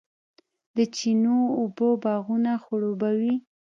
د 0.75 0.77
چینو 0.95 1.37
اوبه 1.59 1.89
باغونه 2.03 2.51
خړوبوي. 2.63 3.35